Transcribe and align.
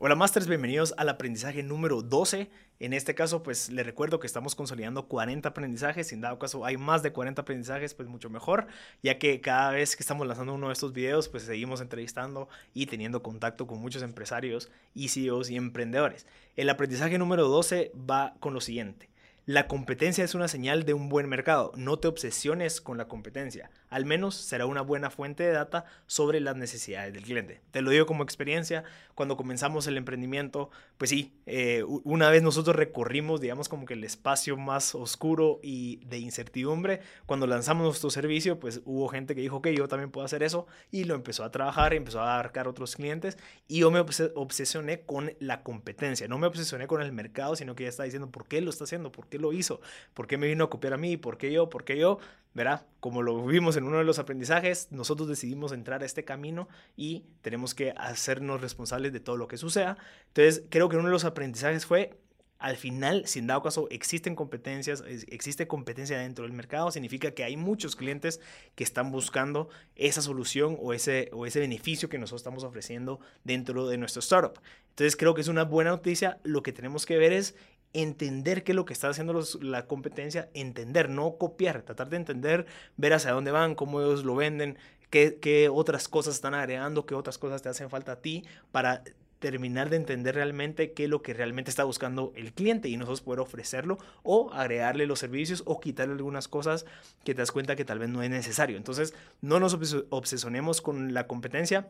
Hola 0.00 0.14
Masters, 0.14 0.46
bienvenidos 0.46 0.94
al 0.96 1.08
aprendizaje 1.08 1.64
número 1.64 2.02
12. 2.02 2.48
En 2.78 2.92
este 2.92 3.16
caso, 3.16 3.42
pues 3.42 3.68
les 3.68 3.84
recuerdo 3.84 4.20
que 4.20 4.28
estamos 4.28 4.54
consolidando 4.54 5.08
40 5.08 5.48
aprendizajes. 5.48 6.06
Si 6.06 6.14
en 6.14 6.20
dado 6.20 6.38
caso 6.38 6.64
hay 6.64 6.76
más 6.76 7.02
de 7.02 7.12
40 7.12 7.42
aprendizajes, 7.42 7.94
pues 7.94 8.08
mucho 8.08 8.30
mejor, 8.30 8.68
ya 9.02 9.18
que 9.18 9.40
cada 9.40 9.72
vez 9.72 9.96
que 9.96 10.04
estamos 10.04 10.24
lanzando 10.24 10.54
uno 10.54 10.68
de 10.68 10.74
estos 10.74 10.92
videos, 10.92 11.28
pues 11.28 11.42
seguimos 11.42 11.80
entrevistando 11.80 12.48
y 12.74 12.86
teniendo 12.86 13.24
contacto 13.24 13.66
con 13.66 13.80
muchos 13.80 14.04
empresarios 14.04 14.70
y 14.94 15.08
CEOs 15.08 15.50
y 15.50 15.56
emprendedores. 15.56 16.28
El 16.54 16.70
aprendizaje 16.70 17.18
número 17.18 17.48
12 17.48 17.90
va 18.08 18.36
con 18.38 18.54
lo 18.54 18.60
siguiente. 18.60 19.08
La 19.48 19.66
competencia 19.66 20.24
es 20.24 20.34
una 20.34 20.46
señal 20.46 20.84
de 20.84 20.92
un 20.92 21.08
buen 21.08 21.26
mercado. 21.26 21.72
No 21.74 21.98
te 21.98 22.06
obsesiones 22.06 22.82
con 22.82 22.98
la 22.98 23.08
competencia. 23.08 23.70
Al 23.88 24.04
menos 24.04 24.34
será 24.34 24.66
una 24.66 24.82
buena 24.82 25.08
fuente 25.08 25.42
de 25.42 25.52
data 25.52 25.86
sobre 26.06 26.38
las 26.40 26.54
necesidades 26.54 27.14
del 27.14 27.22
cliente. 27.22 27.62
Te 27.70 27.80
lo 27.80 27.90
digo 27.90 28.04
como 28.04 28.24
experiencia. 28.24 28.84
Cuando 29.14 29.38
comenzamos 29.38 29.86
el 29.86 29.96
emprendimiento, 29.96 30.68
pues 30.98 31.08
sí, 31.08 31.32
eh, 31.46 31.82
una 32.04 32.28
vez 32.28 32.42
nosotros 32.42 32.76
recorrimos, 32.76 33.40
digamos, 33.40 33.70
como 33.70 33.86
que 33.86 33.94
el 33.94 34.04
espacio 34.04 34.58
más 34.58 34.94
oscuro 34.94 35.60
y 35.62 36.04
de 36.04 36.18
incertidumbre. 36.18 37.00
Cuando 37.24 37.46
lanzamos 37.46 37.86
nuestro 37.86 38.10
servicio, 38.10 38.60
pues 38.60 38.82
hubo 38.84 39.08
gente 39.08 39.34
que 39.34 39.40
dijo 39.40 39.62
que 39.62 39.74
yo 39.74 39.88
también 39.88 40.10
puedo 40.10 40.26
hacer 40.26 40.42
eso 40.42 40.66
y 40.90 41.04
lo 41.04 41.14
empezó 41.14 41.42
a 41.42 41.50
trabajar, 41.50 41.94
empezó 41.94 42.20
a 42.20 42.34
abarcar 42.34 42.68
otros 42.68 42.96
clientes 42.96 43.38
y 43.66 43.78
yo 43.78 43.90
me 43.90 44.00
obsesioné 44.00 45.00
con 45.00 45.32
la 45.40 45.62
competencia. 45.62 46.28
No 46.28 46.36
me 46.36 46.46
obsesioné 46.46 46.86
con 46.86 47.00
el 47.00 47.12
mercado, 47.12 47.56
sino 47.56 47.74
que 47.74 47.84
ya 47.84 47.88
está 47.88 48.02
diciendo 48.02 48.30
por 48.30 48.46
qué 48.46 48.60
lo 48.60 48.68
está 48.68 48.84
haciendo, 48.84 49.10
por 49.10 49.26
qué 49.26 49.37
lo 49.38 49.52
hizo? 49.52 49.80
¿Por 50.14 50.26
qué 50.26 50.36
me 50.36 50.46
vino 50.46 50.64
a 50.64 50.70
copiar 50.70 50.92
a 50.92 50.98
mí? 50.98 51.16
¿Por 51.16 51.38
qué 51.38 51.52
yo? 51.52 51.68
¿Por 51.68 51.84
qué 51.84 51.98
yo? 51.98 52.18
Verá, 52.54 52.86
como 53.00 53.22
lo 53.22 53.46
vimos 53.46 53.76
en 53.76 53.84
uno 53.84 53.98
de 53.98 54.04
los 54.04 54.18
aprendizajes, 54.18 54.88
nosotros 54.90 55.28
decidimos 55.28 55.72
entrar 55.72 56.02
a 56.02 56.06
este 56.06 56.24
camino 56.24 56.68
y 56.96 57.24
tenemos 57.42 57.74
que 57.74 57.92
hacernos 57.96 58.60
responsables 58.60 59.12
de 59.12 59.20
todo 59.20 59.36
lo 59.36 59.48
que 59.48 59.56
suceda. 59.56 59.96
Entonces, 60.28 60.64
creo 60.68 60.88
que 60.88 60.96
uno 60.96 61.06
de 61.06 61.12
los 61.12 61.24
aprendizajes 61.24 61.86
fue 61.86 62.18
al 62.58 62.76
final, 62.76 63.22
si 63.26 63.38
en 63.38 63.46
dado 63.46 63.62
caso 63.62 63.86
existen 63.90 64.34
competencias, 64.34 65.04
existe 65.28 65.68
competencia 65.68 66.18
dentro 66.18 66.44
del 66.44 66.52
mercado, 66.52 66.90
significa 66.90 67.30
que 67.30 67.44
hay 67.44 67.56
muchos 67.56 67.94
clientes 67.94 68.40
que 68.74 68.82
están 68.82 69.12
buscando 69.12 69.68
esa 69.94 70.22
solución 70.22 70.76
o 70.80 70.92
ese, 70.92 71.30
o 71.32 71.46
ese 71.46 71.60
beneficio 71.60 72.08
que 72.08 72.18
nosotros 72.18 72.40
estamos 72.40 72.64
ofreciendo 72.64 73.20
dentro 73.44 73.86
de 73.86 73.96
nuestro 73.96 74.20
startup. 74.20 74.60
Entonces 74.90 75.14
creo 75.16 75.34
que 75.34 75.40
es 75.40 75.48
una 75.48 75.62
buena 75.62 75.90
noticia. 75.90 76.40
Lo 76.42 76.64
que 76.64 76.72
tenemos 76.72 77.06
que 77.06 77.16
ver 77.16 77.32
es 77.32 77.54
entender 77.92 78.64
qué 78.64 78.72
es 78.72 78.76
lo 78.76 78.84
que 78.84 78.92
está 78.92 79.08
haciendo 79.08 79.40
la 79.60 79.86
competencia, 79.86 80.48
entender, 80.54 81.08
no 81.08 81.36
copiar, 81.38 81.82
tratar 81.82 82.08
de 82.08 82.16
entender, 82.16 82.66
ver 82.96 83.12
hacia 83.12 83.32
dónde 83.32 83.50
van, 83.50 83.74
cómo 83.74 84.00
ellos 84.00 84.24
lo 84.24 84.34
venden, 84.34 84.78
qué, 85.10 85.38
qué 85.40 85.68
otras 85.68 86.08
cosas 86.08 86.34
están 86.34 86.54
agregando, 86.54 87.06
qué 87.06 87.14
otras 87.14 87.38
cosas 87.38 87.62
te 87.62 87.68
hacen 87.68 87.90
falta 87.90 88.12
a 88.12 88.20
ti 88.20 88.44
para 88.72 89.02
terminar 89.38 89.88
de 89.88 89.96
entender 89.96 90.34
realmente 90.34 90.92
qué 90.92 91.04
es 91.04 91.10
lo 91.10 91.22
que 91.22 91.32
realmente 91.32 91.70
está 91.70 91.84
buscando 91.84 92.32
el 92.34 92.52
cliente 92.52 92.88
y 92.88 92.96
nosotros 92.96 93.20
poder 93.20 93.40
ofrecerlo 93.40 93.98
o 94.22 94.52
agregarle 94.52 95.06
los 95.06 95.20
servicios 95.20 95.62
o 95.66 95.80
quitarle 95.80 96.14
algunas 96.14 96.48
cosas 96.48 96.86
que 97.24 97.34
te 97.34 97.42
das 97.42 97.52
cuenta 97.52 97.76
que 97.76 97.84
tal 97.84 97.98
vez 97.98 98.08
no 98.08 98.22
es 98.22 98.30
necesario. 98.30 98.76
Entonces, 98.76 99.14
no 99.40 99.60
nos 99.60 99.78
obsesionemos 100.10 100.80
con 100.80 101.14
la 101.14 101.26
competencia 101.26 101.88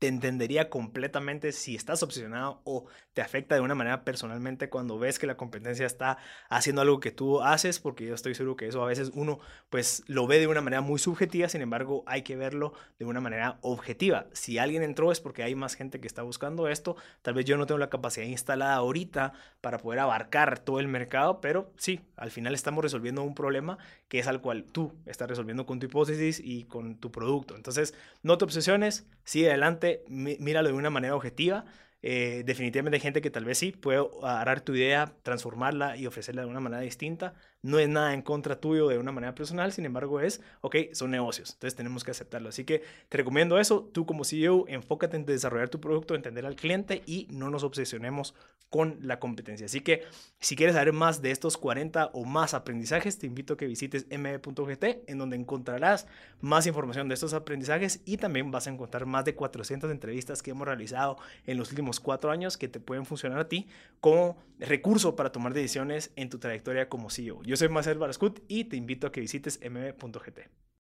te 0.00 0.08
entendería 0.08 0.70
completamente 0.70 1.52
si 1.52 1.76
estás 1.76 2.02
obsesionado 2.02 2.62
o 2.64 2.86
te 3.12 3.20
afecta 3.20 3.54
de 3.54 3.60
una 3.60 3.74
manera 3.74 4.02
personalmente 4.02 4.70
cuando 4.70 4.98
ves 4.98 5.18
que 5.18 5.26
la 5.26 5.36
competencia 5.36 5.84
está 5.84 6.16
haciendo 6.48 6.80
algo 6.80 7.00
que 7.00 7.10
tú 7.10 7.42
haces, 7.42 7.80
porque 7.80 8.06
yo 8.06 8.14
estoy 8.14 8.34
seguro 8.34 8.56
que 8.56 8.66
eso 8.66 8.82
a 8.82 8.86
veces 8.86 9.10
uno 9.14 9.40
pues 9.68 10.02
lo 10.06 10.26
ve 10.26 10.38
de 10.38 10.46
una 10.46 10.62
manera 10.62 10.80
muy 10.80 10.98
subjetiva, 10.98 11.50
sin 11.50 11.60
embargo 11.60 12.02
hay 12.06 12.22
que 12.22 12.34
verlo 12.34 12.72
de 12.98 13.04
una 13.04 13.20
manera 13.20 13.58
objetiva. 13.60 14.26
Si 14.32 14.56
alguien 14.56 14.82
entró 14.82 15.12
es 15.12 15.20
porque 15.20 15.42
hay 15.42 15.54
más 15.54 15.74
gente 15.74 16.00
que 16.00 16.06
está 16.06 16.22
buscando 16.22 16.66
esto, 16.66 16.96
tal 17.20 17.34
vez 17.34 17.44
yo 17.44 17.58
no 17.58 17.66
tengo 17.66 17.78
la 17.78 17.90
capacidad 17.90 18.24
instalada 18.24 18.76
ahorita 18.76 19.34
para 19.60 19.78
poder 19.78 20.00
abarcar 20.00 20.60
todo 20.60 20.80
el 20.80 20.88
mercado, 20.88 21.42
pero 21.42 21.74
sí, 21.76 22.00
al 22.16 22.30
final 22.30 22.54
estamos 22.54 22.82
resolviendo 22.82 23.22
un 23.22 23.34
problema 23.34 23.76
que 24.08 24.18
es 24.18 24.26
al 24.26 24.40
cual 24.40 24.64
tú 24.64 24.94
estás 25.04 25.28
resolviendo 25.28 25.66
con 25.66 25.78
tu 25.78 25.86
hipótesis 25.86 26.40
y 26.42 26.64
con 26.64 26.96
tu 26.96 27.12
producto. 27.12 27.54
Entonces, 27.54 27.94
no 28.22 28.38
te 28.38 28.46
obsesiones, 28.46 29.06
sigue 29.24 29.48
adelante, 29.48 29.89
míralo 30.08 30.68
de 30.68 30.74
una 30.74 30.90
manera 30.90 31.14
objetiva 31.14 31.64
eh, 32.02 32.42
definitivamente 32.46 32.96
hay 32.96 33.00
gente 33.00 33.20
que 33.20 33.30
tal 33.30 33.44
vez 33.44 33.58
sí 33.58 33.72
puede 33.72 34.00
agarrar 34.22 34.62
tu 34.62 34.74
idea, 34.74 35.14
transformarla 35.22 35.96
y 35.96 36.06
ofrecerla 36.06 36.42
de 36.42 36.48
una 36.48 36.60
manera 36.60 36.82
distinta. 36.82 37.34
No 37.62 37.78
es 37.78 37.88
nada 37.88 38.14
en 38.14 38.22
contra 38.22 38.60
tuyo 38.60 38.88
de 38.88 38.98
una 38.98 39.12
manera 39.12 39.34
personal, 39.34 39.72
sin 39.72 39.84
embargo 39.84 40.20
es, 40.20 40.40
ok, 40.62 40.76
son 40.92 41.10
negocios, 41.10 41.52
entonces 41.52 41.76
tenemos 41.76 42.04
que 42.04 42.10
aceptarlo. 42.10 42.48
Así 42.48 42.64
que 42.64 42.82
te 43.08 43.18
recomiendo 43.18 43.58
eso, 43.58 43.90
tú 43.92 44.06
como 44.06 44.24
CEO, 44.24 44.64
enfócate 44.68 45.16
en 45.16 45.26
desarrollar 45.26 45.68
tu 45.68 45.80
producto, 45.80 46.14
entender 46.14 46.46
al 46.46 46.56
cliente 46.56 47.02
y 47.06 47.26
no 47.30 47.50
nos 47.50 47.62
obsesionemos 47.62 48.34
con 48.70 48.98
la 49.02 49.18
competencia. 49.18 49.66
Así 49.66 49.80
que 49.80 50.04
si 50.38 50.54
quieres 50.54 50.76
saber 50.76 50.92
más 50.92 51.20
de 51.20 51.32
estos 51.32 51.56
40 51.56 52.10
o 52.14 52.24
más 52.24 52.54
aprendizajes, 52.54 53.18
te 53.18 53.26
invito 53.26 53.54
a 53.54 53.56
que 53.56 53.66
visites 53.66 54.06
mb.gt, 54.08 54.84
en 55.10 55.18
donde 55.18 55.36
encontrarás 55.36 56.06
más 56.40 56.66
información 56.66 57.08
de 57.08 57.14
estos 57.14 57.34
aprendizajes 57.34 58.00
y 58.04 58.16
también 58.16 58.52
vas 58.52 58.68
a 58.68 58.70
encontrar 58.70 59.06
más 59.06 59.24
de 59.24 59.34
400 59.34 59.90
entrevistas 59.90 60.40
que 60.40 60.52
hemos 60.52 60.66
realizado 60.66 61.18
en 61.46 61.58
los 61.58 61.70
últimos 61.70 61.98
cuatro 61.98 62.30
años 62.30 62.56
que 62.56 62.68
te 62.68 62.78
pueden 62.78 63.04
funcionar 63.04 63.40
a 63.40 63.48
ti 63.48 63.66
como 64.00 64.38
recurso 64.60 65.16
para 65.16 65.32
tomar 65.32 65.52
decisiones 65.52 66.12
en 66.14 66.30
tu 66.30 66.38
trayectoria 66.38 66.88
como 66.88 67.10
CEO. 67.10 67.42
Yo 67.50 67.56
soy 67.56 67.68
Marcel 67.68 67.98
Barascut 67.98 68.44
y 68.46 68.66
te 68.66 68.76
invito 68.76 69.08
a 69.08 69.10
que 69.10 69.20
visites 69.20 69.58
mb.gt. 69.60 70.38